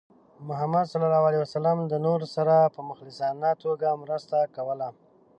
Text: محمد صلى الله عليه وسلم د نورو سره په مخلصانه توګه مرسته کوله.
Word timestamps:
محمد 0.49 0.85
صلى 0.93 1.05
الله 1.09 1.23
عليه 1.29 1.41
وسلم 1.45 1.77
د 1.91 1.93
نورو 2.05 2.25
سره 2.35 2.55
په 2.75 2.79
مخلصانه 2.89 3.49
توګه 3.63 3.87
مرسته 4.03 4.37
کوله. 4.55 4.89